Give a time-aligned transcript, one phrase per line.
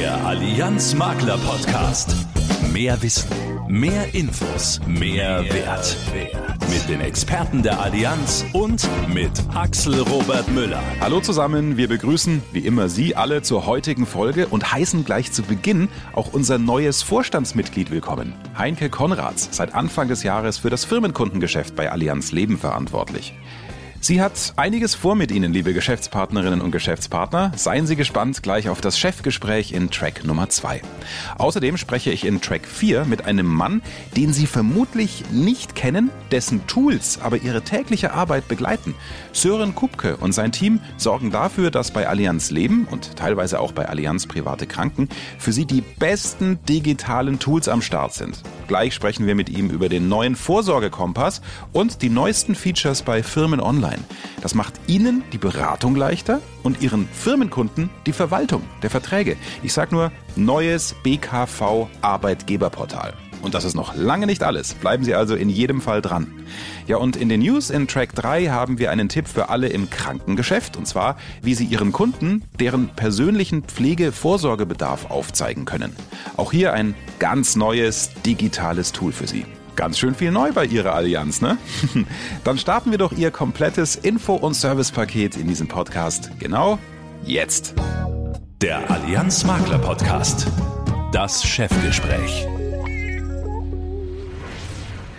[0.00, 2.16] Der Allianz Makler Podcast.
[2.72, 3.28] Mehr Wissen,
[3.68, 5.94] mehr Infos, mehr, Wert.
[6.70, 10.82] Mit den Experten der Allianz und mit Axel Robert Müller.
[11.02, 15.42] Hallo zusammen, wir begrüßen wie immer Sie alle zur heutigen Folge und heißen gleich zu
[15.42, 18.32] Beginn auch unser neues Vorstandsmitglied willkommen.
[18.56, 23.34] Heinke Konrads, seit Anfang des Jahres für das Firmenkundengeschäft bei Allianz Leben verantwortlich.
[24.02, 27.52] Sie hat einiges vor mit Ihnen, liebe Geschäftspartnerinnen und Geschäftspartner.
[27.54, 30.80] Seien Sie gespannt gleich auf das Chefgespräch in Track Nummer 2.
[31.36, 33.82] Außerdem spreche ich in Track 4 mit einem Mann,
[34.16, 38.94] den Sie vermutlich nicht kennen, dessen Tools aber Ihre tägliche Arbeit begleiten.
[39.32, 43.86] Sören Kupke und sein Team sorgen dafür, dass bei Allianz Leben und teilweise auch bei
[43.86, 48.40] Allianz Private Kranken für Sie die besten digitalen Tools am Start sind.
[48.66, 53.60] Gleich sprechen wir mit ihm über den neuen Vorsorgekompass und die neuesten Features bei Firmen
[53.60, 54.04] Online sein.
[54.40, 59.36] Das macht Ihnen die Beratung leichter und Ihren Firmenkunden die Verwaltung der Verträge.
[59.62, 63.14] Ich sage nur neues BKV Arbeitgeberportal.
[63.42, 64.74] Und das ist noch lange nicht alles.
[64.74, 66.26] Bleiben Sie also in jedem Fall dran.
[66.86, 69.88] Ja, und in den News in Track 3 haben wir einen Tipp für alle im
[69.88, 70.76] Krankengeschäft.
[70.76, 75.96] Und zwar, wie Sie Ihren Kunden deren persönlichen Pflegevorsorgebedarf aufzeigen können.
[76.36, 79.46] Auch hier ein ganz neues digitales Tool für Sie.
[79.80, 81.56] Ganz schön viel neu bei Ihrer Allianz, ne?
[82.44, 86.32] Dann starten wir doch Ihr komplettes Info- und Servicepaket in diesem Podcast.
[86.38, 86.78] Genau
[87.24, 87.72] jetzt.
[88.60, 90.48] Der Allianz Makler Podcast.
[91.12, 92.46] Das Chefgespräch.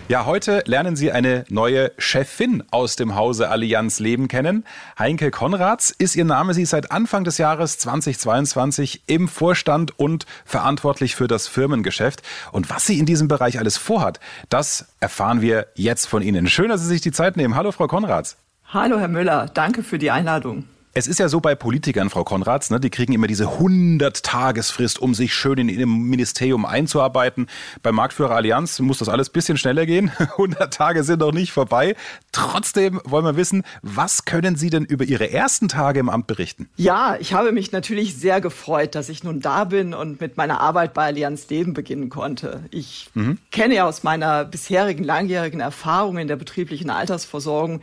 [0.08, 4.64] Ja, heute lernen Sie eine neue Chefin aus dem Hause Allianz Leben kennen.
[4.98, 6.54] Heinke Konrads ist ihr Name.
[6.54, 12.22] Sie ist seit Anfang des Jahres 2022 im Vorstand und verantwortlich für das Firmengeschäft.
[12.50, 16.48] Und was sie in diesem Bereich alles vorhat, das erfahren wir jetzt von Ihnen.
[16.48, 17.54] Schön, dass Sie sich die Zeit nehmen.
[17.54, 18.36] Hallo, Frau Konrads.
[18.66, 19.50] Hallo, Herr Müller.
[19.54, 20.64] Danke für die Einladung.
[20.94, 25.14] Es ist ja so bei Politikern, Frau Konrads, ne, die kriegen immer diese 100-Tagesfrist, um
[25.14, 27.46] sich schön in ihrem Ministerium einzuarbeiten.
[27.82, 30.12] Beim Marktführer Allianz muss das alles bisschen schneller gehen.
[30.18, 31.96] 100 Tage sind noch nicht vorbei.
[32.30, 36.68] Trotzdem wollen wir wissen, was können Sie denn über Ihre ersten Tage im Amt berichten?
[36.76, 40.60] Ja, ich habe mich natürlich sehr gefreut, dass ich nun da bin und mit meiner
[40.60, 42.64] Arbeit bei Allianz Leben beginnen konnte.
[42.70, 43.38] Ich mhm.
[43.50, 47.80] kenne ja aus meiner bisherigen langjährigen Erfahrung in der betrieblichen Altersversorgung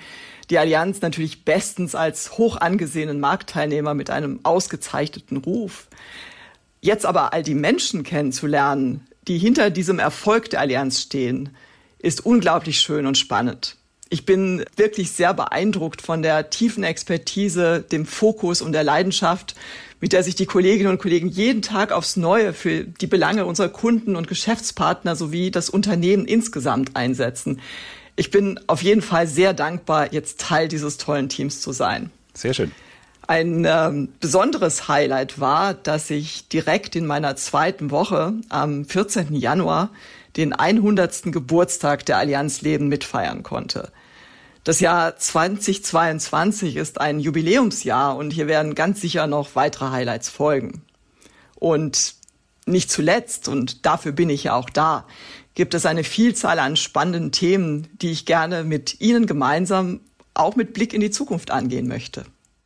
[0.50, 5.88] die Allianz natürlich bestens als hoch angesehenen Marktteilnehmer mit einem ausgezeichneten Ruf.
[6.82, 11.50] Jetzt aber all die Menschen kennenzulernen, die hinter diesem Erfolg der Allianz stehen,
[12.00, 13.76] ist unglaublich schön und spannend.
[14.12, 19.56] Ich bin wirklich sehr beeindruckt von der tiefen Expertise, dem Fokus und der Leidenschaft,
[20.00, 23.70] mit der sich die Kolleginnen und Kollegen jeden Tag aufs Neue für die Belange unserer
[23.70, 27.62] Kunden und Geschäftspartner sowie das Unternehmen insgesamt einsetzen
[28.20, 32.12] ich bin auf jeden Fall sehr dankbar, jetzt Teil dieses tollen Teams zu sein.
[32.34, 32.74] Sehr schön.
[33.26, 39.36] Ein ähm, besonderes Highlight war, dass ich direkt in meiner zweiten Woche am 14.
[39.36, 39.92] Januar
[40.36, 41.32] den 100.
[41.32, 43.90] Geburtstag der Allianz Leben mitfeiern konnte.
[44.66, 50.82] Das Jahr 2022 ist ein Jubiläumsjahr und hier werden ganz sicher noch weitere Highlights folgen.
[51.56, 52.16] Und
[52.70, 55.06] nicht zuletzt, und dafür bin ich ja auch da,
[55.56, 60.02] gibt es eine Vielzahl an spannenden Themen, die ich gerne mit Ihnen gemeinsam
[60.34, 62.26] auch mit Blick in die Zukunft angehen möchte.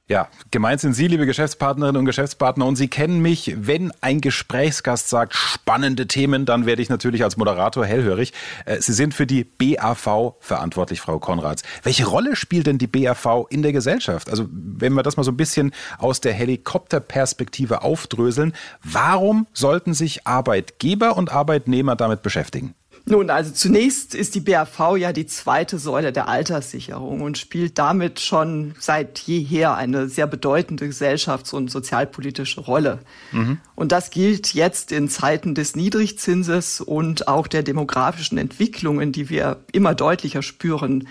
[0.09, 3.55] Ja, gemeint sind Sie, liebe Geschäftspartnerinnen und Geschäftspartner, und Sie kennen mich.
[3.57, 8.33] Wenn ein Gesprächsgast sagt spannende Themen, dann werde ich natürlich als Moderator hellhörig.
[8.65, 11.63] Äh, Sie sind für die BAV verantwortlich, Frau Konrads.
[11.83, 14.29] Welche Rolle spielt denn die BAV in der Gesellschaft?
[14.29, 18.51] Also, wenn wir das mal so ein bisschen aus der Helikopterperspektive aufdröseln,
[18.83, 22.75] warum sollten sich Arbeitgeber und Arbeitnehmer damit beschäftigen?
[23.05, 28.21] Nun, also zunächst ist die BAV ja die zweite Säule der Alterssicherung und spielt damit
[28.21, 32.99] schon seit jeher eine sehr bedeutende gesellschafts- und sozialpolitische Rolle.
[33.33, 33.57] Mhm.
[33.75, 39.59] Und das gilt jetzt in Zeiten des Niedrigzinses und auch der demografischen Entwicklungen, die wir
[39.73, 41.09] immer deutlicher spüren,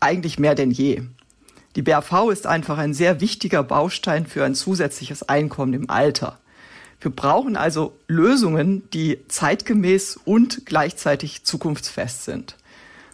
[0.00, 1.02] eigentlich mehr denn je.
[1.76, 6.38] Die BAV ist einfach ein sehr wichtiger Baustein für ein zusätzliches Einkommen im Alter.
[7.00, 12.56] Wir brauchen also Lösungen, die zeitgemäß und gleichzeitig zukunftsfest sind.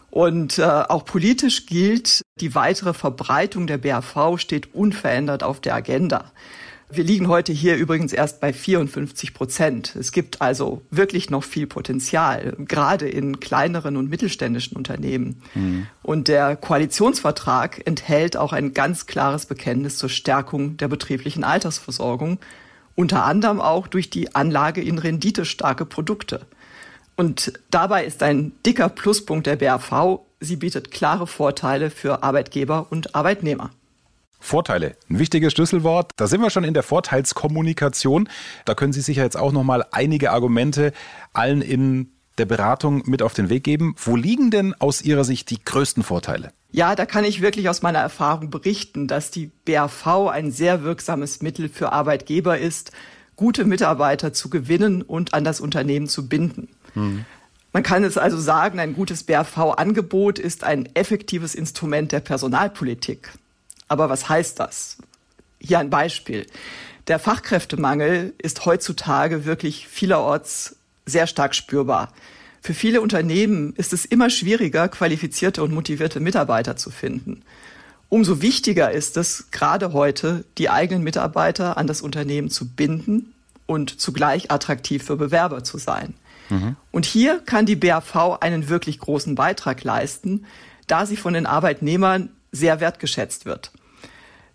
[0.09, 6.31] Und äh, auch politisch gilt, die weitere Verbreitung der BAV steht unverändert auf der Agenda.
[6.89, 9.95] Wir liegen heute hier übrigens erst bei 54 Prozent.
[9.95, 15.41] Es gibt also wirklich noch viel Potenzial, gerade in kleineren und mittelständischen Unternehmen.
[15.55, 15.87] Mhm.
[16.03, 22.39] Und der Koalitionsvertrag enthält auch ein ganz klares Bekenntnis zur Stärkung der betrieblichen Altersversorgung
[22.95, 26.45] unter anderem auch durch die Anlage in renditestarke Produkte.
[27.15, 33.15] Und dabei ist ein dicker Pluspunkt der BAV, sie bietet klare Vorteile für Arbeitgeber und
[33.15, 33.71] Arbeitnehmer.
[34.39, 36.11] Vorteile, ein wichtiges Schlüsselwort.
[36.17, 38.29] Da sind wir schon in der Vorteilskommunikation.
[38.65, 40.93] Da können Sie sicher jetzt auch noch mal einige Argumente
[41.33, 43.95] allen in der Beratung mit auf den Weg geben.
[43.97, 46.51] Wo liegen denn aus Ihrer Sicht die größten Vorteile?
[46.75, 51.41] Ja, da kann ich wirklich aus meiner Erfahrung berichten, dass die BAV ein sehr wirksames
[51.41, 52.91] Mittel für Arbeitgeber ist,
[53.37, 56.67] gute Mitarbeiter zu gewinnen und an das Unternehmen zu binden.
[56.93, 57.23] Mhm.
[57.71, 63.31] Man kann es also sagen, ein gutes BAV-Angebot ist ein effektives Instrument der Personalpolitik.
[63.87, 64.97] Aber was heißt das?
[65.61, 66.45] Hier ein Beispiel.
[67.07, 70.75] Der Fachkräftemangel ist heutzutage wirklich vielerorts
[71.05, 72.11] sehr stark spürbar.
[72.65, 77.43] Für viele Unternehmen ist es immer schwieriger, qualifizierte und motivierte Mitarbeiter zu finden.
[78.09, 83.35] Umso wichtiger ist es, gerade heute die eigenen Mitarbeiter an das Unternehmen zu binden
[83.67, 86.15] und zugleich attraktiv für Bewerber zu sein.
[86.49, 86.75] Mhm.
[86.89, 90.47] Und hier kann die BAV einen wirklich großen Beitrag leisten,
[90.87, 93.73] da sie von den Arbeitnehmern sehr wertgeschätzt wird.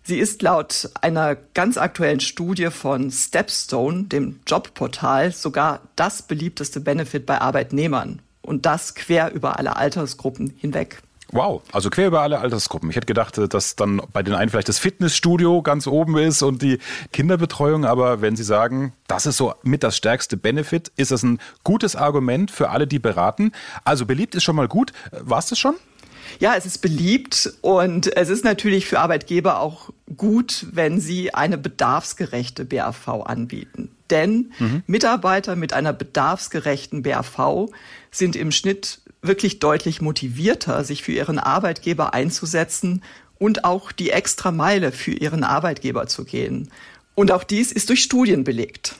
[0.03, 7.27] Sie ist laut einer ganz aktuellen Studie von Stepstone, dem Jobportal, sogar das beliebteste Benefit
[7.27, 8.21] bei Arbeitnehmern.
[8.41, 11.03] Und das quer über alle Altersgruppen hinweg.
[11.33, 12.89] Wow, also quer über alle Altersgruppen.
[12.89, 16.61] Ich hätte gedacht, dass dann bei den einen vielleicht das Fitnessstudio ganz oben ist und
[16.61, 16.79] die
[17.13, 21.39] Kinderbetreuung, aber wenn Sie sagen, das ist so mit das stärkste Benefit, ist das ein
[21.63, 23.53] gutes Argument für alle, die beraten.
[23.85, 24.91] Also beliebt ist schon mal gut.
[25.11, 25.75] War es das schon?
[26.39, 31.57] Ja, es ist beliebt und es ist natürlich für Arbeitgeber auch gut, wenn sie eine
[31.57, 33.91] bedarfsgerechte BAV anbieten.
[34.09, 34.83] Denn mhm.
[34.87, 37.69] Mitarbeiter mit einer bedarfsgerechten BAV
[38.11, 43.03] sind im Schnitt wirklich deutlich motivierter, sich für ihren Arbeitgeber einzusetzen
[43.37, 46.69] und auch die extra Meile für ihren Arbeitgeber zu gehen.
[47.15, 48.95] Und auch dies ist durch Studien belegt.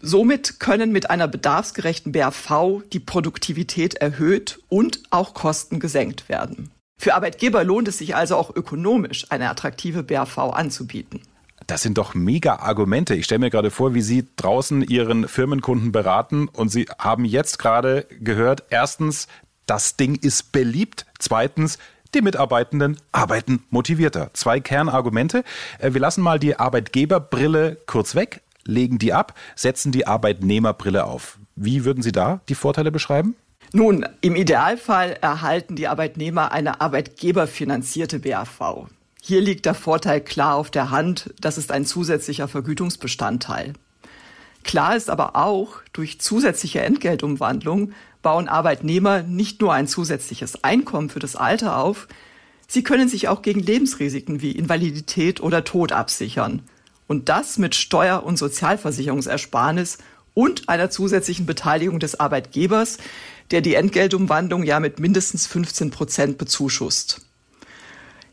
[0.00, 6.70] Somit können mit einer bedarfsgerechten BAV die Produktivität erhöht und auch Kosten gesenkt werden.
[6.98, 11.20] Für Arbeitgeber lohnt es sich also auch ökonomisch, eine attraktive BAV anzubieten.
[11.66, 13.14] Das sind doch mega Argumente.
[13.14, 17.58] Ich stelle mir gerade vor, wie Sie draußen Ihren Firmenkunden beraten und Sie haben jetzt
[17.58, 19.26] gerade gehört, erstens,
[19.66, 21.06] das Ding ist beliebt.
[21.18, 21.78] Zweitens,
[22.14, 24.30] die Mitarbeitenden arbeiten motivierter.
[24.32, 25.42] Zwei Kernargumente.
[25.78, 31.38] Äh, wir lassen mal die Arbeitgeberbrille kurz weg, legen die ab, setzen die Arbeitnehmerbrille auf.
[31.54, 33.34] Wie würden Sie da die Vorteile beschreiben?
[33.72, 38.86] Nun, im Idealfall erhalten die Arbeitnehmer eine arbeitgeberfinanzierte BAV.
[39.20, 43.72] Hier liegt der Vorteil klar auf der Hand, das ist ein zusätzlicher Vergütungsbestandteil.
[44.62, 47.92] Klar ist aber auch, durch zusätzliche Entgeltumwandlung
[48.22, 52.08] bauen Arbeitnehmer nicht nur ein zusätzliches Einkommen für das Alter auf,
[52.66, 56.62] sie können sich auch gegen Lebensrisiken wie Invalidität oder Tod absichern.
[57.06, 59.98] Und das mit Steuer- und Sozialversicherungsersparnis
[60.34, 62.98] und einer zusätzlichen Beteiligung des Arbeitgebers,
[63.50, 67.22] der die Entgeltumwandlung ja mit mindestens 15 Prozent bezuschusst.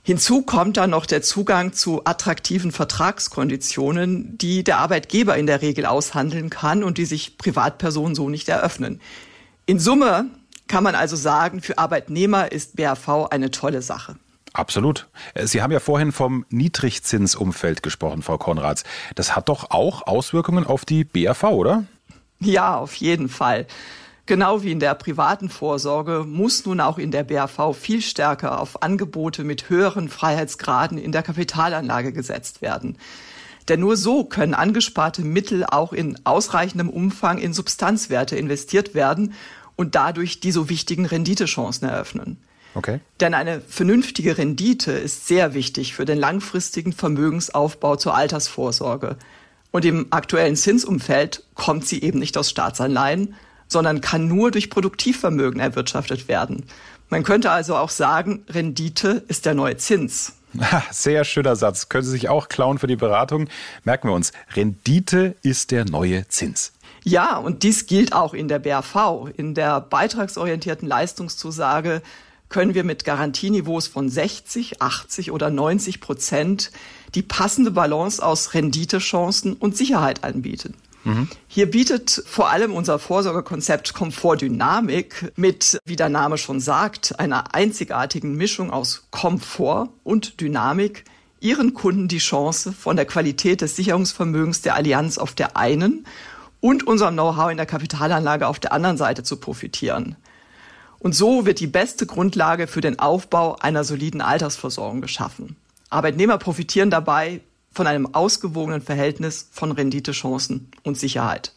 [0.05, 5.85] Hinzu kommt dann noch der Zugang zu attraktiven Vertragskonditionen, die der Arbeitgeber in der Regel
[5.85, 8.99] aushandeln kann und die sich Privatpersonen so nicht eröffnen.
[9.65, 10.25] In Summe
[10.67, 14.17] kann man also sagen, für Arbeitnehmer ist BAV eine tolle Sache.
[14.53, 15.07] Absolut.
[15.43, 18.83] Sie haben ja vorhin vom Niedrigzinsumfeld gesprochen, Frau Konrads.
[19.15, 21.85] Das hat doch auch Auswirkungen auf die BAV, oder?
[22.39, 23.65] Ja, auf jeden Fall.
[24.25, 28.81] Genau wie in der privaten Vorsorge muss nun auch in der BAV viel stärker auf
[28.83, 32.97] Angebote mit höheren Freiheitsgraden in der Kapitalanlage gesetzt werden.
[33.67, 39.33] Denn nur so können angesparte Mittel auch in ausreichendem Umfang in Substanzwerte investiert werden
[39.75, 42.37] und dadurch die so wichtigen Renditechancen eröffnen.
[42.75, 42.99] Okay.
[43.19, 49.17] Denn eine vernünftige Rendite ist sehr wichtig für den langfristigen Vermögensaufbau zur Altersvorsorge.
[49.71, 53.35] Und im aktuellen Zinsumfeld kommt sie eben nicht aus Staatsanleihen,
[53.67, 56.65] sondern kann nur durch Produktivvermögen erwirtschaftet werden.
[57.09, 60.33] Man könnte also auch sagen, Rendite ist der neue Zins.
[60.91, 61.89] Sehr schöner Satz.
[61.89, 63.49] Können Sie sich auch klauen für die Beratung.
[63.83, 66.73] Merken wir uns, Rendite ist der neue Zins.
[67.03, 69.29] Ja, und dies gilt auch in der BAV.
[69.35, 72.01] In der beitragsorientierten Leistungszusage
[72.49, 76.71] können wir mit Garantieniveaus von 60, 80 oder 90 Prozent
[77.15, 80.75] die passende Balance aus Renditechancen und Sicherheit anbieten.
[81.03, 81.27] Mhm.
[81.47, 88.35] Hier bietet vor allem unser Vorsorgekonzept Komfortdynamik mit, wie der Name schon sagt, einer einzigartigen
[88.35, 91.05] Mischung aus Komfort und Dynamik
[91.43, 96.05] ihren Kunden die Chance, von der Qualität des Sicherungsvermögens der Allianz auf der einen
[96.61, 100.15] und unserem Know-how in der Kapitalanlage auf der anderen Seite zu profitieren.
[101.03, 105.57] Und so wird die beste Grundlage für den Aufbau einer soliden Altersversorgung geschaffen.
[105.89, 107.41] Arbeitnehmer profitieren dabei
[107.73, 111.51] von einem ausgewogenen Verhältnis von Renditechancen und Sicherheit.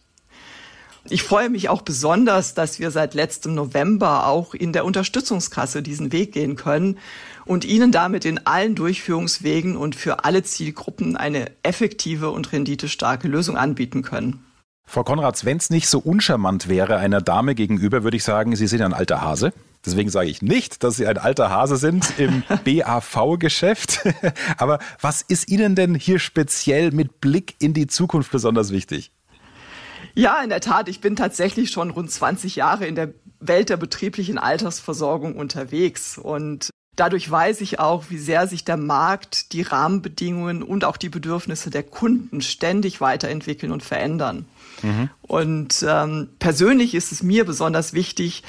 [1.08, 6.10] Ich freue mich auch besonders, dass wir seit letztem November auch in der Unterstützungskasse diesen
[6.10, 6.98] Weg gehen können
[7.44, 13.56] und Ihnen damit in allen Durchführungswegen und für alle Zielgruppen eine effektive und renditestarke Lösung
[13.56, 14.44] anbieten können.
[14.86, 18.68] Frau Konrads, wenn es nicht so uncharmant wäre einer Dame gegenüber, würde ich sagen, Sie
[18.68, 19.52] sind ein alter Hase.
[19.84, 24.06] Deswegen sage ich nicht, dass Sie ein alter Hase sind im BAV-Geschäft.
[24.58, 29.10] Aber was ist Ihnen denn hier speziell mit Blick in die Zukunft besonders wichtig?
[30.14, 30.88] Ja, in der Tat.
[30.88, 36.70] Ich bin tatsächlich schon rund 20 Jahre in der Welt der betrieblichen Altersversorgung unterwegs und
[36.96, 41.68] Dadurch weiß ich auch, wie sehr sich der Markt, die Rahmenbedingungen und auch die Bedürfnisse
[41.68, 44.46] der Kunden ständig weiterentwickeln und verändern.
[44.82, 45.10] Mhm.
[45.22, 48.42] Und ähm, persönlich ist es mir besonders wichtig,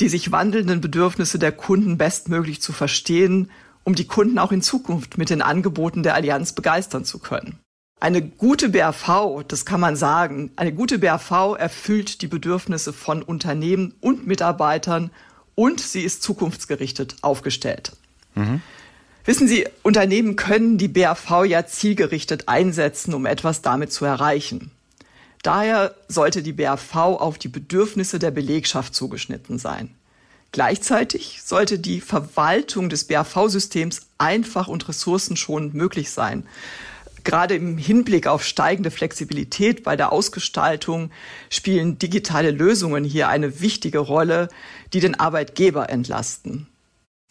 [0.00, 3.50] die sich wandelnden Bedürfnisse der Kunden bestmöglich zu verstehen,
[3.84, 7.58] um die Kunden auch in Zukunft mit den Angeboten der Allianz begeistern zu können.
[8.00, 13.94] Eine gute BAV, das kann man sagen, eine gute BAV erfüllt die Bedürfnisse von Unternehmen
[14.00, 15.10] und Mitarbeitern
[15.54, 17.92] und sie ist zukunftsgerichtet aufgestellt.
[18.34, 18.62] Mhm.
[19.26, 24.70] Wissen Sie, Unternehmen können die BAV ja zielgerichtet einsetzen, um etwas damit zu erreichen.
[25.42, 29.94] Daher sollte die BAV auf die Bedürfnisse der Belegschaft zugeschnitten sein.
[30.52, 36.46] Gleichzeitig sollte die Verwaltung des BAV-Systems einfach und ressourcenschonend möglich sein.
[37.22, 41.10] Gerade im Hinblick auf steigende Flexibilität bei der Ausgestaltung
[41.50, 44.48] spielen digitale Lösungen hier eine wichtige Rolle,
[44.92, 46.66] die den Arbeitgeber entlasten.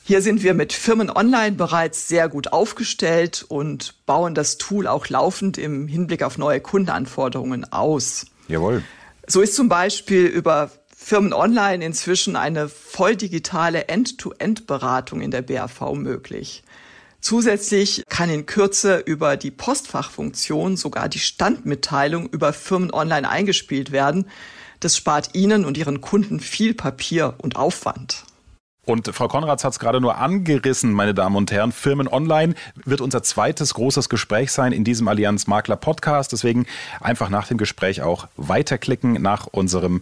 [0.03, 5.08] Hier sind wir mit Firmen Online bereits sehr gut aufgestellt und bauen das Tool auch
[5.10, 8.25] laufend im Hinblick auf neue Kundenanforderungen aus.
[8.48, 8.84] Jawohl.
[9.27, 15.94] So ist zum Beispiel über Firmen Online inzwischen eine voll digitale End-to-End-Beratung in der BAV
[15.94, 16.63] möglich.
[17.22, 24.25] Zusätzlich kann in Kürze über die Postfachfunktion sogar die Standmitteilung über Firmen online eingespielt werden.
[24.79, 28.24] Das spart Ihnen und Ihren Kunden viel Papier und Aufwand.
[28.89, 31.72] Und Frau Konrads hat es gerade nur angerissen, meine Damen und Herren.
[31.72, 32.55] Firmen Online
[32.86, 36.31] wird unser zweites großes Gespräch sein in diesem Allianz Makler Podcast.
[36.31, 36.65] Deswegen
[37.00, 40.01] einfach nach dem Gespräch auch weiterklicken nach unserem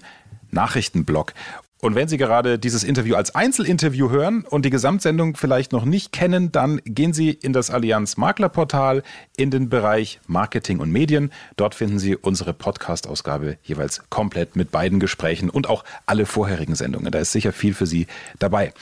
[0.52, 1.34] Nachrichtenblog.
[1.80, 6.12] Und wenn Sie gerade dieses Interview als Einzelinterview hören und die Gesamtsendung vielleicht noch nicht
[6.12, 9.04] kennen, dann gehen Sie in das Allianz Maklerportal
[9.36, 11.32] in den Bereich Marketing und Medien.
[11.56, 17.12] Dort finden Sie unsere Podcast-Ausgabe jeweils komplett mit beiden Gesprächen und auch alle vorherigen Sendungen.
[17.12, 18.08] Da ist sicher viel für Sie
[18.40, 18.74] dabei.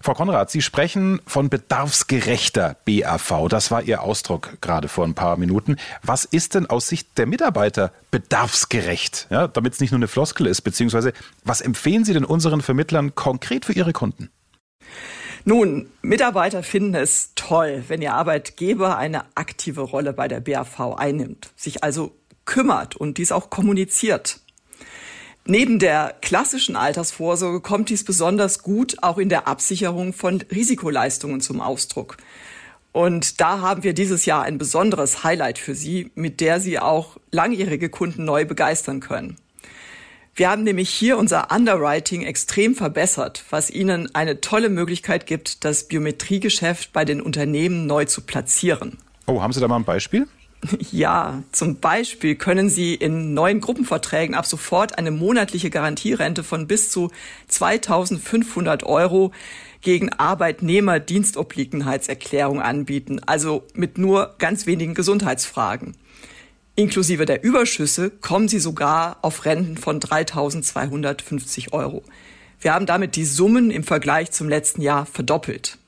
[0.00, 3.48] Frau Konrad, Sie sprechen von bedarfsgerechter BAV.
[3.48, 5.74] Das war Ihr Ausdruck gerade vor ein paar Minuten.
[6.04, 9.26] Was ist denn aus Sicht der Mitarbeiter bedarfsgerecht?
[9.30, 11.12] Ja, damit es nicht nur eine Floskel ist, beziehungsweise
[11.44, 14.28] was empfehlen Sie denn uns unseren Vermittlern konkret für ihre Kunden?
[15.46, 21.52] Nun, Mitarbeiter finden es toll, wenn ihr Arbeitgeber eine aktive Rolle bei der BAV einnimmt,
[21.56, 22.12] sich also
[22.44, 24.40] kümmert und dies auch kommuniziert.
[25.46, 31.60] Neben der klassischen Altersvorsorge kommt dies besonders gut auch in der Absicherung von Risikoleistungen zum
[31.60, 32.16] Ausdruck.
[32.92, 37.16] Und da haben wir dieses Jahr ein besonderes Highlight für Sie, mit der Sie auch
[37.30, 39.36] langjährige Kunden neu begeistern können.
[40.36, 45.86] Wir haben nämlich hier unser Underwriting extrem verbessert, was Ihnen eine tolle Möglichkeit gibt, das
[45.86, 48.98] Biometriegeschäft bei den Unternehmen neu zu platzieren.
[49.26, 50.26] Oh, haben Sie da mal ein Beispiel?
[50.90, 56.90] Ja, zum Beispiel können Sie in neuen Gruppenverträgen ab sofort eine monatliche Garantierente von bis
[56.90, 57.10] zu
[57.48, 59.32] 2500 Euro
[59.82, 65.94] gegen Arbeitnehmerdienstobliegenheitserklärung anbieten, also mit nur ganz wenigen Gesundheitsfragen.
[66.76, 72.02] Inklusive der Überschüsse kommen sie sogar auf Renten von 3.250 Euro.
[72.60, 75.78] Wir haben damit die Summen im Vergleich zum letzten Jahr verdoppelt.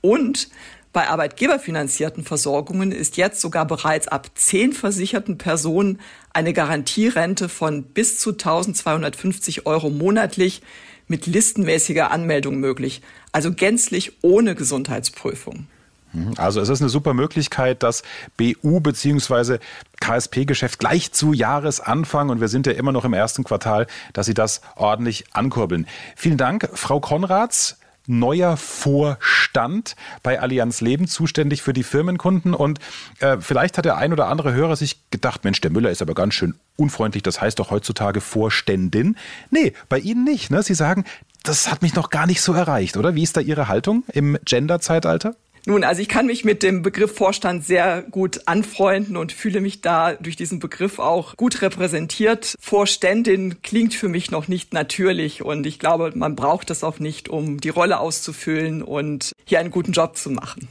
[0.00, 0.48] Und
[0.92, 6.00] bei arbeitgeberfinanzierten Versorgungen ist jetzt sogar bereits ab zehn versicherten Personen
[6.32, 10.62] eine Garantierente von bis zu 1250 Euro monatlich
[11.06, 15.68] mit listenmäßiger Anmeldung möglich, also gänzlich ohne Gesundheitsprüfung.
[16.12, 16.34] Mhm.
[16.36, 18.02] Also es ist eine super Möglichkeit, das
[18.36, 19.58] BU bzw.
[20.00, 24.34] KSP-Geschäft gleich zu Jahresanfang, und wir sind ja immer noch im ersten Quartal, dass Sie
[24.34, 25.86] das ordentlich ankurbeln.
[26.16, 27.76] Vielen Dank, Frau Konrads
[28.06, 32.54] neuer Vorstand bei Allianz Leben, zuständig für die Firmenkunden.
[32.54, 32.80] Und
[33.20, 36.14] äh, vielleicht hat der ein oder andere Hörer sich gedacht, Mensch, der Müller ist aber
[36.14, 39.16] ganz schön unfreundlich, das heißt doch heutzutage Vorständin.
[39.50, 40.50] Nee, bei Ihnen nicht.
[40.50, 40.62] Ne?
[40.62, 41.04] Sie sagen,
[41.42, 43.14] das hat mich noch gar nicht so erreicht, oder?
[43.14, 45.36] Wie ist da Ihre Haltung im Gender-Zeitalter?
[45.66, 49.82] Nun, also ich kann mich mit dem Begriff Vorstand sehr gut anfreunden und fühle mich
[49.82, 52.54] da durch diesen Begriff auch gut repräsentiert.
[52.58, 57.28] Vorständin klingt für mich noch nicht natürlich und ich glaube, man braucht das auch nicht,
[57.28, 60.68] um die Rolle auszufüllen und hier einen guten Job zu machen.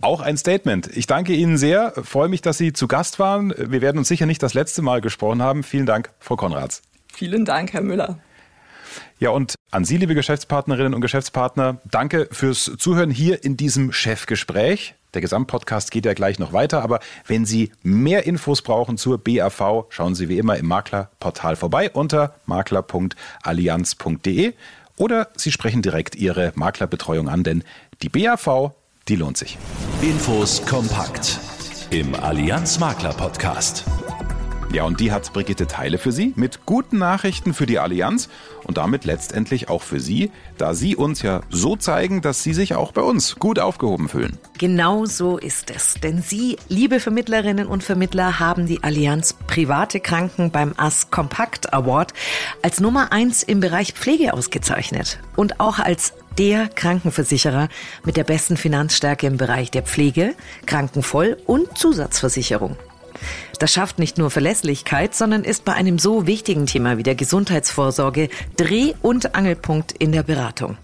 [0.00, 0.88] Auch ein Statement.
[0.96, 3.52] Ich danke Ihnen sehr, freue mich, dass Sie zu Gast waren.
[3.56, 5.64] Wir werden uns sicher nicht das letzte Mal gesprochen haben.
[5.64, 6.82] Vielen Dank, Frau Konrads.
[7.12, 8.20] Vielen Dank, Herr Müller.
[9.18, 14.94] Ja, und an Sie, liebe Geschäftspartnerinnen und Geschäftspartner, danke fürs Zuhören hier in diesem Chefgespräch.
[15.14, 19.86] Der Gesamtpodcast geht ja gleich noch weiter, aber wenn Sie mehr Infos brauchen zur BAV,
[19.88, 24.52] schauen Sie wie immer im Maklerportal vorbei unter makler.allianz.de
[24.96, 27.64] oder Sie sprechen direkt Ihre Maklerbetreuung an, denn
[28.02, 28.72] die BAV,
[29.08, 29.58] die lohnt sich.
[30.02, 31.40] Infos kompakt
[31.90, 33.84] im Allianz Makler Podcast.
[34.70, 38.28] Ja, und die hat Brigitte Teile für Sie mit guten Nachrichten für die Allianz
[38.64, 42.74] und damit letztendlich auch für Sie, da Sie uns ja so zeigen, dass Sie sich
[42.74, 44.36] auch bei uns gut aufgehoben fühlen.
[44.58, 45.94] Genau so ist es.
[45.94, 52.12] Denn Sie, liebe Vermittlerinnen und Vermittler, haben die Allianz Private Kranken beim AS Compact Award
[52.60, 57.70] als Nummer eins im Bereich Pflege ausgezeichnet und auch als der Krankenversicherer
[58.04, 60.34] mit der besten Finanzstärke im Bereich der Pflege,
[60.66, 62.76] Krankenvoll- und Zusatzversicherung.
[63.58, 68.28] Das schafft nicht nur Verlässlichkeit, sondern ist bei einem so wichtigen Thema wie der Gesundheitsvorsorge
[68.56, 70.76] Dreh- und Angelpunkt in der Beratung.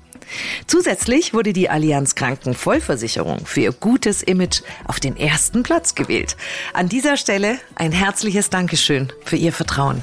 [0.67, 6.37] Zusätzlich wurde die Allianz Krankenvollversicherung für ihr gutes Image auf den ersten Platz gewählt.
[6.73, 10.03] An dieser Stelle ein herzliches Dankeschön für Ihr Vertrauen.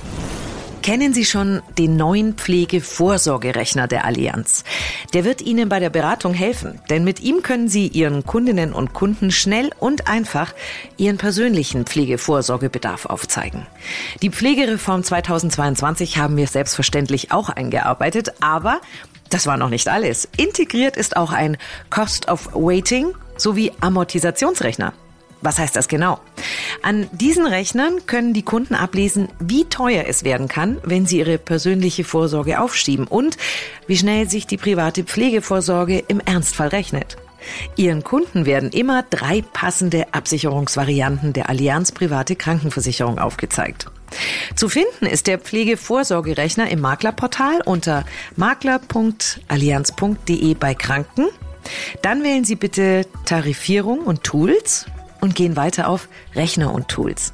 [0.81, 4.63] Kennen Sie schon den neuen Pflegevorsorgerechner der Allianz?
[5.13, 8.91] Der wird Ihnen bei der Beratung helfen, denn mit ihm können Sie Ihren Kundinnen und
[8.91, 10.55] Kunden schnell und einfach
[10.97, 13.67] Ihren persönlichen Pflegevorsorgebedarf aufzeigen.
[14.23, 18.81] Die Pflegereform 2022 haben wir selbstverständlich auch eingearbeitet, aber
[19.29, 20.27] das war noch nicht alles.
[20.35, 21.57] Integriert ist auch ein
[21.91, 24.93] Cost of Waiting sowie Amortisationsrechner.
[25.41, 26.19] Was heißt das genau?
[26.83, 31.37] An diesen Rechnern können die Kunden ablesen, wie teuer es werden kann, wenn sie ihre
[31.37, 33.37] persönliche Vorsorge aufschieben und
[33.87, 37.17] wie schnell sich die private Pflegevorsorge im Ernstfall rechnet.
[37.75, 43.87] Ihren Kunden werden immer drei passende Absicherungsvarianten der Allianz Private Krankenversicherung aufgezeigt.
[44.55, 48.05] Zu finden ist der Pflegevorsorgerechner im Maklerportal unter
[48.35, 51.29] makler.allianz.de bei Kranken.
[52.01, 54.87] Dann wählen Sie bitte Tarifierung und Tools
[55.21, 57.33] und gehen weiter auf Rechner und Tools.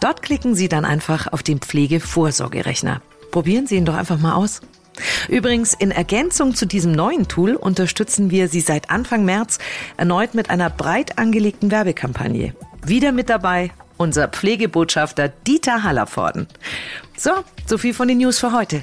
[0.00, 3.02] Dort klicken Sie dann einfach auf den Pflegevorsorgerechner.
[3.30, 4.60] Probieren Sie ihn doch einfach mal aus.
[5.28, 9.58] Übrigens, in Ergänzung zu diesem neuen Tool unterstützen wir Sie seit Anfang März
[9.96, 12.54] erneut mit einer breit angelegten Werbekampagne.
[12.84, 16.48] Wieder mit dabei unser Pflegebotschafter Dieter Hallervorden.
[17.16, 17.30] So,
[17.66, 18.82] so viel von den News für heute.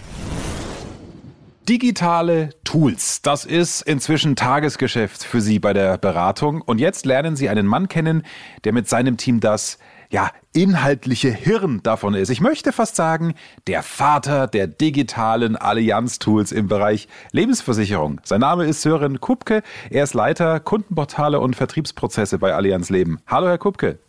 [1.68, 6.62] Digitale Tools, das ist inzwischen Tagesgeschäft für Sie bei der Beratung.
[6.62, 8.24] Und jetzt lernen Sie einen Mann kennen,
[8.64, 9.78] der mit seinem Team das
[10.10, 12.30] ja, inhaltliche Hirn davon ist.
[12.30, 13.34] Ich möchte fast sagen,
[13.68, 18.22] der Vater der digitalen Allianz-Tools im Bereich Lebensversicherung.
[18.24, 19.62] Sein Name ist Sören Kupke.
[19.90, 23.20] Er ist Leiter Kundenportale und Vertriebsprozesse bei Allianz Leben.
[23.28, 24.00] Hallo, Herr Kupke.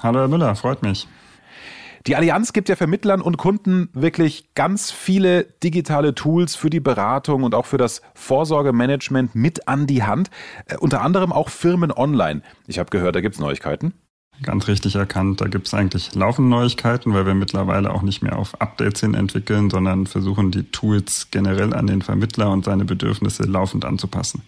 [0.00, 1.06] Hallo, Herr Müller, freut mich.
[2.06, 7.44] Die Allianz gibt ja Vermittlern und Kunden wirklich ganz viele digitale Tools für die Beratung
[7.44, 10.30] und auch für das Vorsorgemanagement mit an die Hand.
[10.66, 12.42] Äh, unter anderem auch Firmen online.
[12.66, 13.94] Ich habe gehört, da gibt es Neuigkeiten.
[14.42, 18.36] Ganz richtig erkannt, da gibt es eigentlich laufende Neuigkeiten, weil wir mittlerweile auch nicht mehr
[18.36, 23.44] auf Updates hin entwickeln, sondern versuchen die Tools generell an den Vermittler und seine Bedürfnisse
[23.44, 24.42] laufend anzupassen.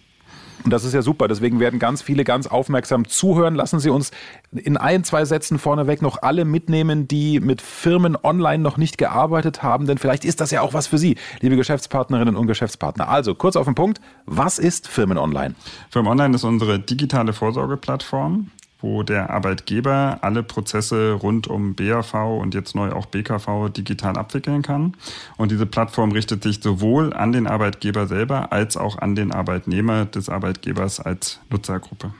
[0.67, 1.29] Und das ist ja super.
[1.29, 3.55] Deswegen werden ganz viele ganz aufmerksam zuhören.
[3.55, 4.11] Lassen Sie uns
[4.51, 9.63] in ein, zwei Sätzen vorneweg noch alle mitnehmen, die mit Firmen online noch nicht gearbeitet
[9.63, 9.87] haben.
[9.87, 13.07] Denn vielleicht ist das ja auch was für Sie, liebe Geschäftspartnerinnen und Geschäftspartner.
[13.07, 14.01] Also kurz auf den Punkt.
[14.25, 15.55] Was ist Firmen online?
[15.89, 22.53] Firmen online ist unsere digitale Vorsorgeplattform wo der Arbeitgeber alle Prozesse rund um BAV und
[22.53, 24.95] jetzt neu auch BKV digital abwickeln kann.
[25.37, 30.05] Und diese Plattform richtet sich sowohl an den Arbeitgeber selber als auch an den Arbeitnehmer
[30.05, 32.11] des Arbeitgebers als Nutzergruppe.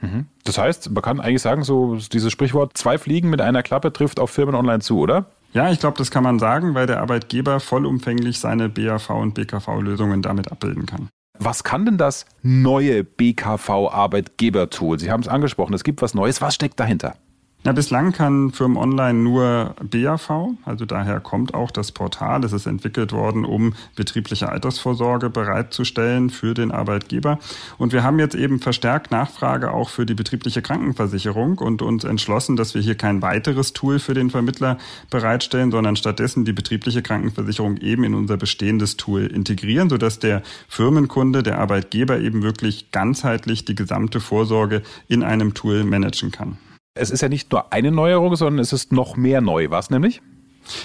[0.00, 0.26] Mhm.
[0.44, 4.18] Das heißt, man kann eigentlich sagen, so dieses Sprichwort, zwei Fliegen mit einer Klappe trifft
[4.18, 5.26] auf Firmen online zu, oder?
[5.52, 10.22] Ja, ich glaube, das kann man sagen, weil der Arbeitgeber vollumfänglich seine BAV und BKV-Lösungen
[10.22, 11.08] damit abbilden kann.
[11.42, 14.98] Was kann denn das neue BKV-Arbeitgeber-Tool?
[15.00, 16.42] Sie haben es angesprochen, es gibt was Neues.
[16.42, 17.14] Was steckt dahinter?
[17.62, 22.42] Ja, bislang kann Firmen online nur BAV, also daher kommt auch das Portal.
[22.42, 27.38] Es ist entwickelt worden, um betriebliche Altersvorsorge bereitzustellen für den Arbeitgeber.
[27.76, 32.56] Und wir haben jetzt eben verstärkt Nachfrage auch für die betriebliche Krankenversicherung und uns entschlossen,
[32.56, 34.78] dass wir hier kein weiteres Tool für den Vermittler
[35.10, 41.42] bereitstellen, sondern stattdessen die betriebliche Krankenversicherung eben in unser bestehendes Tool integrieren, sodass der Firmenkunde,
[41.42, 46.56] der Arbeitgeber eben wirklich ganzheitlich die gesamte Vorsorge in einem Tool managen kann.
[47.00, 49.70] Es ist ja nicht nur eine Neuerung, sondern es ist noch mehr neu.
[49.70, 50.20] Was nämlich?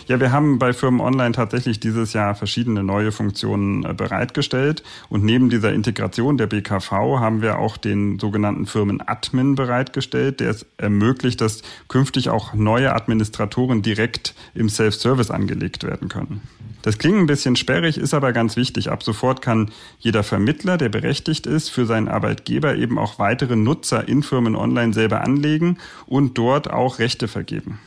[0.08, 4.84] Ja, wir haben bei Firmen Online tatsächlich dieses Jahr verschiedene neue Funktionen äh, bereitgestellt.
[5.10, 10.66] Und neben dieser Integration der BKV haben wir auch den sogenannten Firmen-Admin bereitgestellt, der es
[10.78, 16.42] ermöglicht, dass künftig auch neue Administratoren direkt im Self-Service angelegt werden können.
[16.86, 18.92] Das klingt ein bisschen sperrig, ist aber ganz wichtig.
[18.92, 24.08] Ab sofort kann jeder Vermittler, der berechtigt ist, für seinen Arbeitgeber eben auch weitere Nutzer
[24.08, 27.80] in Firmen online selber anlegen und dort auch Rechte vergeben.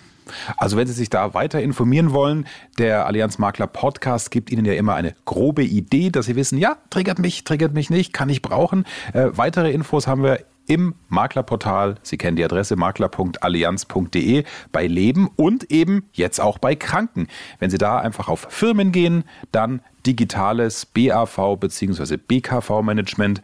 [0.57, 2.47] Also wenn Sie sich da weiter informieren wollen,
[2.79, 6.77] der Allianz Makler Podcast gibt Ihnen ja immer eine grobe Idee, dass Sie wissen, ja,
[6.91, 8.85] triggert mich, triggert mich nicht, kann ich brauchen.
[9.13, 15.71] Äh, weitere Infos haben wir im Maklerportal, Sie kennen die Adresse makler.allianz.de bei Leben und
[15.73, 17.27] eben jetzt auch bei Kranken.
[17.59, 22.19] Wenn Sie da einfach auf Firmen gehen, dann digitales BAV bzw.
[22.19, 23.43] BKV-Management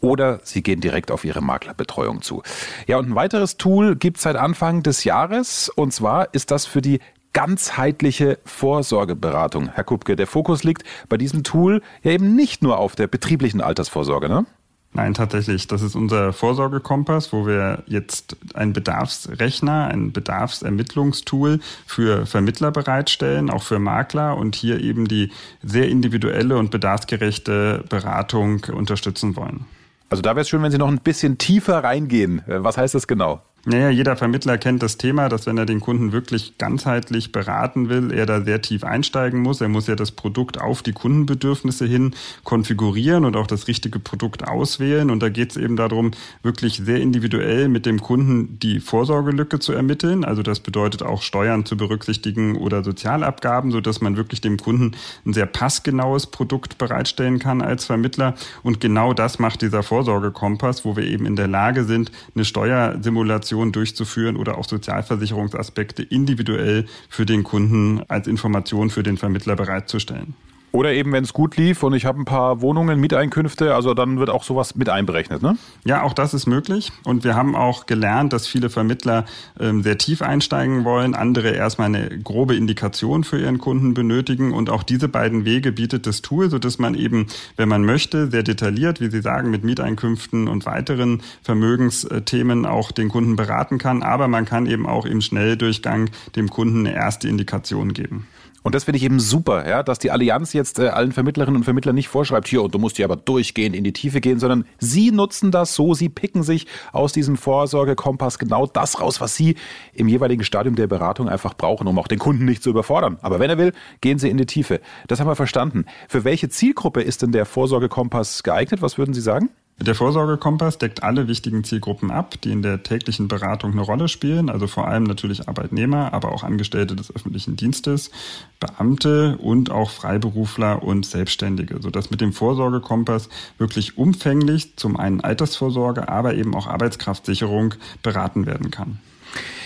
[0.00, 2.42] oder Sie gehen direkt auf Ihre Maklerbetreuung zu.
[2.86, 6.66] Ja, und ein weiteres Tool gibt es seit Anfang des Jahres und zwar ist das
[6.66, 7.00] für die
[7.32, 9.68] ganzheitliche Vorsorgeberatung.
[9.68, 13.60] Herr Kupke, der Fokus liegt bei diesem Tool ja eben nicht nur auf der betrieblichen
[13.60, 14.46] Altersvorsorge, ne?
[14.94, 15.66] Nein, tatsächlich.
[15.66, 23.62] Das ist unser Vorsorgekompass, wo wir jetzt einen Bedarfsrechner, ein Bedarfsermittlungstool für Vermittler bereitstellen, auch
[23.62, 25.30] für Makler und hier eben die
[25.62, 29.66] sehr individuelle und bedarfsgerechte Beratung unterstützen wollen.
[30.10, 32.42] Also da wäre es schön, wenn Sie noch ein bisschen tiefer reingehen.
[32.48, 33.42] Äh, was heißt das genau?
[33.70, 38.10] Naja, jeder Vermittler kennt das Thema, dass wenn er den Kunden wirklich ganzheitlich beraten will,
[38.14, 39.60] er da sehr tief einsteigen muss.
[39.60, 44.48] Er muss ja das Produkt auf die Kundenbedürfnisse hin konfigurieren und auch das richtige Produkt
[44.48, 45.10] auswählen.
[45.10, 49.74] Und da geht es eben darum, wirklich sehr individuell mit dem Kunden die Vorsorgelücke zu
[49.74, 50.24] ermitteln.
[50.24, 54.92] Also das bedeutet auch Steuern zu berücksichtigen oder Sozialabgaben, sodass man wirklich dem Kunden
[55.26, 58.34] ein sehr passgenaues Produkt bereitstellen kann als Vermittler.
[58.62, 63.57] Und genau das macht dieser Vorsorgekompass, wo wir eben in der Lage sind, eine Steuersimulation
[63.58, 70.34] Informationen durchzuführen oder auch Sozialversicherungsaspekte individuell für den Kunden als Information für den Vermittler bereitzustellen.
[70.70, 74.18] Oder eben, wenn es gut lief und ich habe ein paar Wohnungen, Mieteinkünfte, also dann
[74.18, 75.56] wird auch sowas mit einberechnet, ne?
[75.84, 76.92] Ja, auch das ist möglich.
[77.04, 79.24] Und wir haben auch gelernt, dass viele Vermittler
[79.58, 84.52] ähm, sehr tief einsteigen wollen, andere erstmal eine grobe Indikation für ihren Kunden benötigen.
[84.52, 88.42] Und auch diese beiden Wege bietet das Tool, sodass man eben, wenn man möchte, sehr
[88.42, 94.02] detailliert, wie Sie sagen, mit Mieteinkünften und weiteren Vermögensthemen auch den Kunden beraten kann.
[94.02, 98.26] Aber man kann eben auch im Schnelldurchgang dem Kunden eine erste Indikation geben.
[98.68, 101.64] Und das finde ich eben super, ja, dass die Allianz jetzt äh, allen Vermittlerinnen und
[101.64, 104.66] Vermittlern nicht vorschreibt, hier, und du musst hier aber durchgehend in die Tiefe gehen, sondern
[104.78, 109.56] sie nutzen das so, sie picken sich aus diesem Vorsorgekompass genau das raus, was sie
[109.94, 113.16] im jeweiligen Stadium der Beratung einfach brauchen, um auch den Kunden nicht zu überfordern.
[113.22, 114.82] Aber wenn er will, gehen sie in die Tiefe.
[115.06, 115.86] Das haben wir verstanden.
[116.06, 118.82] Für welche Zielgruppe ist denn der Vorsorgekompass geeignet?
[118.82, 119.48] Was würden Sie sagen?
[119.80, 124.50] Der Vorsorgekompass deckt alle wichtigen Zielgruppen ab, die in der täglichen Beratung eine Rolle spielen,
[124.50, 128.10] also vor allem natürlich Arbeitnehmer, aber auch Angestellte des öffentlichen Dienstes,
[128.58, 136.08] Beamte und auch Freiberufler und Selbstständige, sodass mit dem Vorsorgekompass wirklich umfänglich zum einen Altersvorsorge,
[136.08, 138.98] aber eben auch Arbeitskraftsicherung beraten werden kann.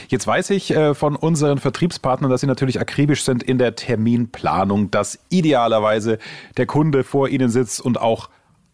[0.09, 4.90] Jetzt weiß ich äh, von unseren Vertriebspartnern, dass sie natürlich akribisch sind in der Terminplanung,
[4.90, 6.18] dass idealerweise
[6.59, 8.29] der Kunde vor ihnen sitzt und auch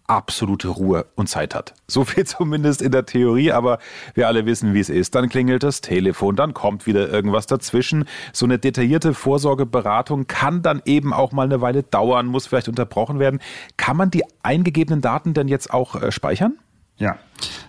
[0.08, 1.74] absolute Ruhe und Zeit hat.
[1.86, 3.78] So viel zumindest in der Theorie, aber
[4.14, 5.14] wir alle wissen, wie es ist.
[5.14, 8.06] Dann klingelt das Telefon, dann kommt wieder irgendwas dazwischen.
[8.32, 13.18] So eine detaillierte Vorsorgeberatung kann dann eben auch mal eine Weile dauern, muss vielleicht unterbrochen
[13.20, 13.40] werden.
[13.76, 16.58] Kann man die eingegebenen Daten denn jetzt auch äh, speichern?
[16.96, 17.18] Ja,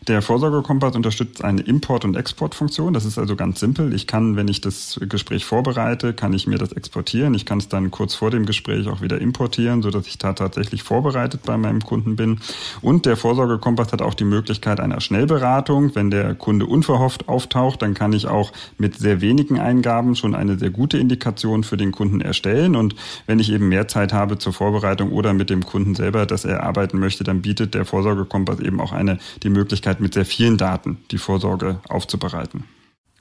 [0.08, 2.94] der Vorsorgekompass unterstützt eine Import- und Exportfunktion.
[2.94, 3.94] Das ist also ganz simpel.
[3.94, 7.36] Ich kann, wenn ich das Gespräch vorbereite, kann ich mir das exportieren.
[7.36, 10.82] Ich kann es dann kurz vor dem Gespräch auch wieder importieren, sodass ich da tatsächlich
[10.82, 12.40] vorbereitet bei meinem Kunden bin.
[12.82, 15.94] Und der Vorsorgekompass hat auch die Möglichkeit einer Schnellberatung.
[15.94, 20.58] Wenn der Kunde unverhofft auftaucht, dann kann ich auch mit sehr wenigen Eingaben schon eine
[20.58, 22.76] sehr gute Indikation für den Kunden erstellen.
[22.76, 22.96] Und
[23.28, 26.64] wenn ich eben mehr Zeit habe zur Vorbereitung oder mit dem Kunden selber, dass er
[26.64, 30.98] arbeiten möchte, dann bietet der Vorsorgekompass eben auch eine die Möglichkeit, mit sehr vielen Daten
[31.12, 32.64] die Vorsorge aufzubereiten.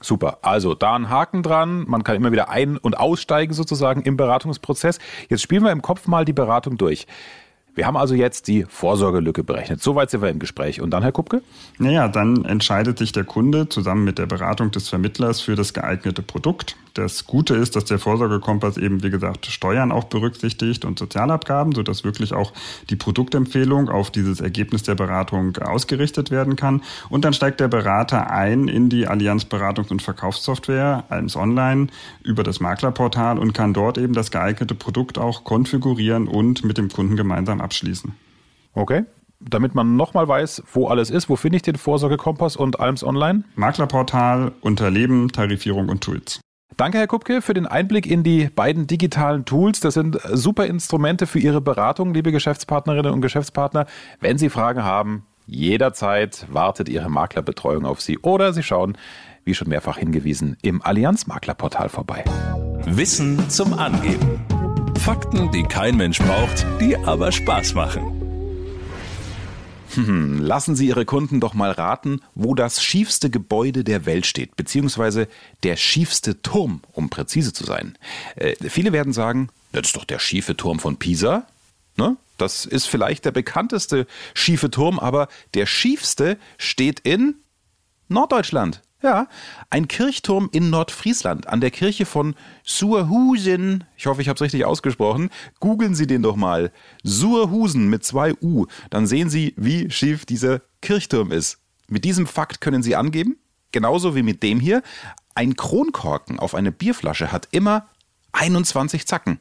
[0.01, 0.39] Super.
[0.41, 1.83] Also da ein Haken dran.
[1.87, 4.99] Man kann immer wieder ein- und aussteigen sozusagen im Beratungsprozess.
[5.29, 7.05] Jetzt spielen wir im Kopf mal die Beratung durch.
[7.75, 9.81] Wir haben also jetzt die Vorsorgelücke berechnet.
[9.81, 10.81] Soweit sind wir im Gespräch.
[10.81, 11.43] Und dann, Herr Kupke?
[11.77, 16.21] Naja, dann entscheidet sich der Kunde zusammen mit der Beratung des Vermittlers für das geeignete
[16.21, 16.75] Produkt.
[16.99, 22.03] Das Gute ist, dass der Vorsorgekompass eben, wie gesagt, Steuern auch berücksichtigt und Sozialabgaben, sodass
[22.03, 22.51] wirklich auch
[22.89, 26.81] die Produktempfehlung auf dieses Ergebnis der Beratung ausgerichtet werden kann.
[27.07, 31.87] Und dann steigt der Berater ein in die Allianz Beratungs- und Verkaufssoftware, Alms Online,
[32.21, 36.89] über das Maklerportal und kann dort eben das geeignete Produkt auch konfigurieren und mit dem
[36.89, 38.11] Kunden gemeinsam abschließen.
[38.73, 39.05] Okay
[39.41, 43.45] damit man nochmal weiß, wo alles ist, wo finde ich den Vorsorgekompass und Alms Online?
[43.55, 46.41] Maklerportal unter Leben, Tarifierung und Tools.
[46.79, 49.81] Danke, Herr Kupke, für den Einblick in die beiden digitalen Tools.
[49.81, 53.85] Das sind super Instrumente für Ihre Beratung, liebe Geschäftspartnerinnen und Geschäftspartner.
[54.21, 58.97] Wenn Sie Fragen haben, jederzeit wartet Ihre Maklerbetreuung auf Sie oder Sie schauen,
[59.43, 62.23] wie schon mehrfach hingewiesen, im Allianz Maklerportal vorbei.
[62.85, 64.39] Wissen zum Angeben.
[64.99, 68.28] Fakten, die kein Mensch braucht, die aber Spaß machen.
[69.95, 74.55] Hm, lassen Sie Ihre Kunden doch mal raten, wo das schiefste Gebäude der Welt steht,
[74.55, 75.27] beziehungsweise
[75.63, 77.97] der schiefste Turm, um präzise zu sein.
[78.35, 81.47] Äh, viele werden sagen, das ist doch der schiefe Turm von Pisa.
[81.97, 82.17] Ne?
[82.37, 87.35] Das ist vielleicht der bekannteste schiefe Turm, aber der schiefste steht in
[88.07, 88.81] Norddeutschland.
[89.01, 89.29] Ja,
[89.69, 92.35] ein Kirchturm in Nordfriesland an der Kirche von
[92.65, 93.85] Surhusen.
[93.95, 95.29] Ich hoffe, ich habe es richtig ausgesprochen.
[95.61, 96.73] Googeln Sie den doch mal.
[97.03, 98.65] Surhusen mit zwei U.
[98.89, 101.59] Dann sehen Sie, wie schief dieser Kirchturm ist.
[101.87, 103.37] Mit diesem Fakt können Sie angeben,
[103.71, 104.83] genauso wie mit dem hier,
[105.33, 107.87] ein Kronkorken auf eine Bierflasche hat immer
[108.33, 109.39] 21 Zacken.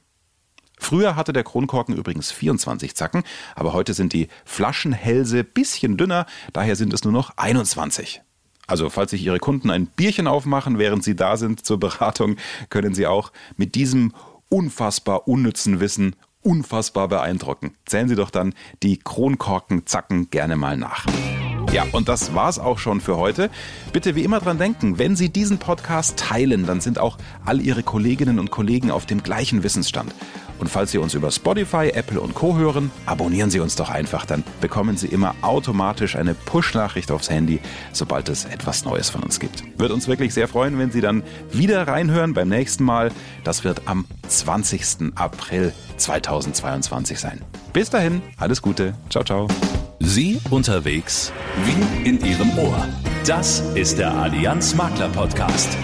[0.79, 3.25] Früher hatte der Kronkorken übrigens 24 Zacken,
[3.57, 8.23] aber heute sind die Flaschenhälse bisschen dünner, daher sind es nur noch 21.
[8.69, 12.37] Also falls sich Ihre Kunden ein Bierchen aufmachen, während Sie da sind zur Beratung,
[12.69, 14.13] können Sie auch mit diesem
[14.49, 17.75] unfassbar unnützen Wissen unfassbar beeindrucken.
[17.85, 21.07] Zählen Sie doch dann die Kronkorkenzacken gerne mal nach.
[21.73, 23.51] Ja, und das war's auch schon für heute.
[23.93, 27.83] Bitte wie immer dran denken, wenn Sie diesen Podcast teilen, dann sind auch all Ihre
[27.83, 30.15] Kolleginnen und Kollegen auf dem gleichen Wissensstand.
[30.59, 34.27] Und falls Sie uns über Spotify, Apple und Co hören, abonnieren Sie uns doch einfach,
[34.27, 37.61] dann bekommen Sie immer automatisch eine Push-Nachricht aufs Handy,
[37.93, 39.63] sobald es etwas Neues von uns gibt.
[39.79, 43.11] Wird uns wirklich sehr freuen, wenn Sie dann wieder reinhören beim nächsten Mal.
[43.45, 45.13] Das wird am 20.
[45.15, 47.41] April 2022 sein.
[47.73, 48.95] Bis dahin, alles Gute.
[49.11, 49.49] Ciao, ciao.
[50.01, 51.33] Sie unterwegs
[51.65, 52.87] wie in Ihrem Ohr.
[53.27, 55.77] Das ist der Allianz Makler Podcast.